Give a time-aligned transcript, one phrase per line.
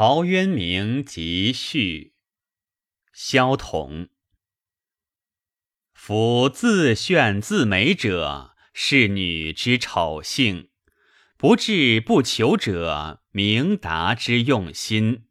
[0.00, 2.14] 陶渊明集序，
[3.12, 4.10] 萧统。
[5.92, 10.68] 夫自炫自美者，是女之丑性；
[11.36, 15.26] 不志不求者，明达之用心。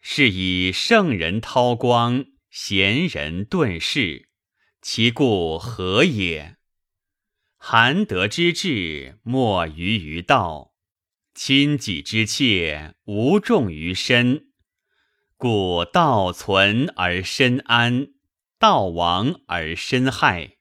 [0.00, 4.30] 是以圣人韬光，贤人遁世，
[4.82, 6.56] 其故何也？
[7.56, 10.69] 含德之至，莫于于道。
[11.42, 14.48] 亲己之切，无重于身，
[15.38, 18.08] 故道存而身安，
[18.58, 20.58] 道亡而身害。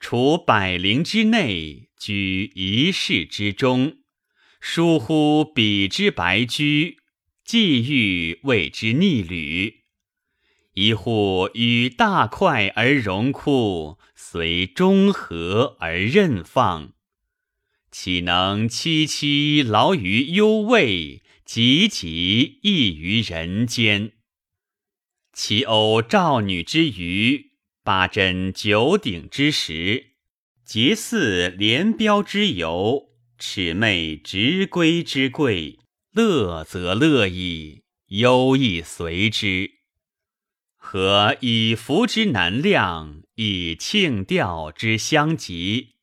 [0.00, 3.98] 处百灵之内，居一室之中，
[4.58, 6.96] 疏忽彼之白驹，
[7.44, 9.82] 既欲谓之逆旅。
[10.72, 16.94] 一户与大快而荣枯，随中和而任放。
[17.96, 24.10] 岂能戚戚劳于幽味，汲汲益于人间？
[25.32, 27.52] 其欧赵女之余，
[27.84, 30.06] 八珍九鼎之食，
[30.64, 35.78] 节祀连标之由，魑魅直归之贵，
[36.10, 39.70] 乐则乐矣，忧亦随之。
[40.74, 45.93] 何以服之难量，以庆调之相及？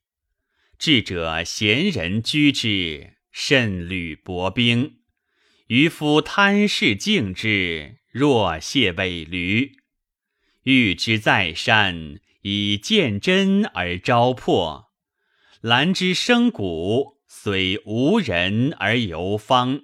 [0.82, 4.94] 智者贤人居之，甚履薄冰；
[5.68, 9.74] 渔夫贪事敬之，若谢尾驴。
[10.64, 14.90] 欲之在山，以见真而招破；
[15.62, 19.82] 兰之生谷，虽无人而游芳。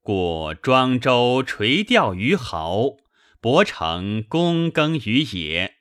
[0.00, 2.96] 故庄周垂钓于濠，
[3.42, 5.74] 伯承躬耕于野，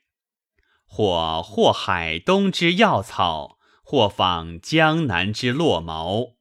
[0.85, 3.56] 或获海东之药草。
[3.89, 6.35] 或访江南之落毛，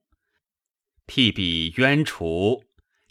[1.06, 2.64] 辟彼鸢雏，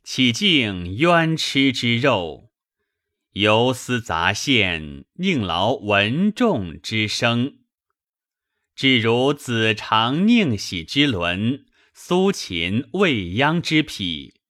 [0.04, 2.52] 岂敬鸢吃之肉？
[3.32, 7.60] 游丝杂线，宁劳文仲之声。
[8.76, 14.42] 至如子长宁喜之伦，苏秦未央之匹，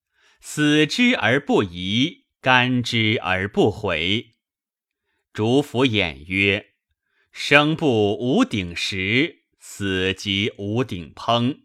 [0.42, 4.32] 死之而不疑，甘之而不悔。
[5.32, 6.74] 主甫偃曰
[7.32, 11.62] ：“生不无鼎食。”死即无鼎烹，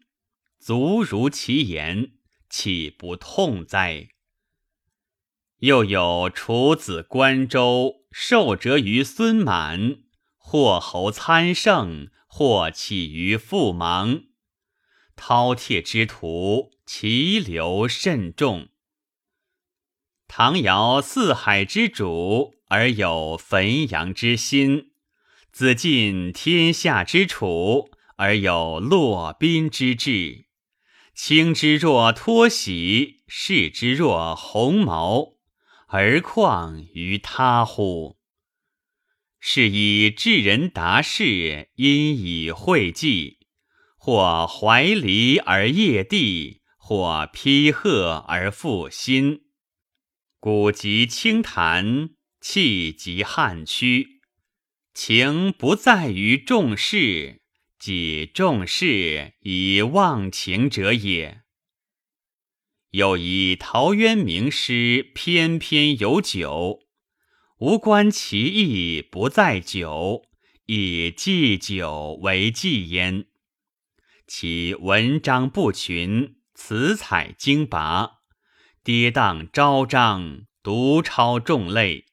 [0.59, 2.15] 足如其言，
[2.49, 4.09] 岂不痛哉？
[5.59, 9.99] 又有楚子关周受折于孙满，
[10.39, 14.25] 或侯参胜，或起于父芒。
[15.15, 18.71] 饕餮之徒，其流甚众。
[20.27, 24.90] 唐尧四海之主，而有汾阳之心。
[25.53, 30.47] 子尽天下之楚，而有落宾之志。
[31.15, 35.35] 卿之若脱喜，视之若鸿毛，
[35.89, 38.17] 而况于他乎？
[39.39, 43.39] 是以智人达士，因以会济；
[43.99, 49.43] 或怀离而业地，或披鹤而复心。
[50.39, 52.11] 古及清谈，
[52.41, 54.20] 气及汉曲。
[55.03, 57.41] 情不在于重视，
[57.79, 61.41] 即重视以忘情者也。
[62.91, 66.81] 又以陶渊明诗篇篇有酒，
[67.61, 70.27] 无关其意不在酒，
[70.67, 73.25] 以祭酒为祭焉。
[74.27, 78.19] 其文章不群，词采精拔，
[78.85, 82.05] 跌宕昭彰，独超众类。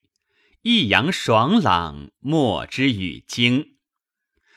[0.70, 3.78] 抑扬爽朗，莫之与经；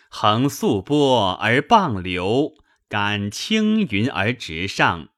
[0.08, 2.54] 横素波而傍流，
[2.88, 5.10] 感青云而直上。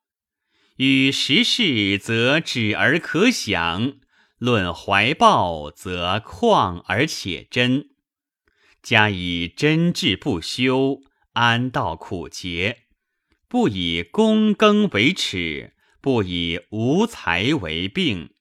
[0.76, 3.94] 与时事则止而可想，
[4.36, 7.88] 论怀抱则旷而且真。
[8.82, 11.00] 加以真挚不修，
[11.32, 12.80] 安道苦节；
[13.48, 18.34] 不以躬耕为耻，不以无才为病。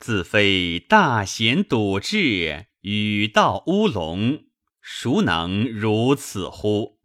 [0.00, 4.44] 自非大贤笃志，与道乌龙，
[4.80, 6.98] 孰能如此乎？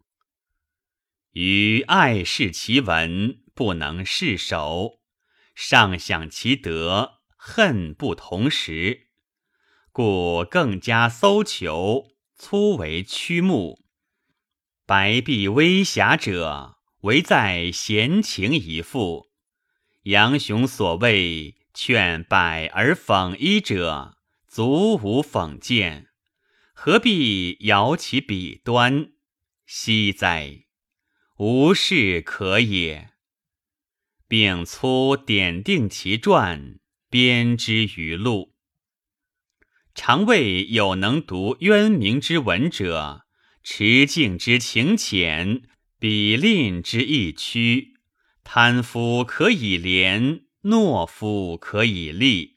[1.32, 5.02] 于爱视其文，不能释手；
[5.54, 9.08] 上想其德，恨不同时，
[9.92, 13.84] 故更加搜求，粗为曲目。
[14.86, 19.26] 白璧微瑕者，唯在闲情一赋。
[20.04, 21.56] 杨雄所谓。
[21.78, 24.16] 劝百而讽一者，
[24.48, 26.06] 足无讽见，
[26.72, 29.10] 何必摇其笔端？
[29.66, 30.64] 惜哉！
[31.36, 33.10] 无事可也。
[34.26, 36.78] 并粗点定其传，
[37.10, 38.54] 编之于录。
[39.94, 43.26] 常谓有能读渊明之文者，
[43.62, 45.60] 持敬之情浅，
[45.98, 47.98] 比吝之意屈，
[48.42, 52.56] 贪夫可以廉，懦夫可以立。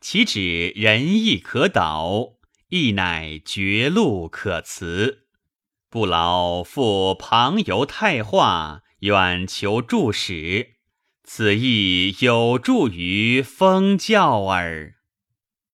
[0.00, 2.38] 岂止仁义可导，
[2.70, 5.26] 亦乃绝路可辞。
[5.90, 10.76] 不劳复旁游太化，远求助史，
[11.22, 14.95] 此亦有助于封教耳。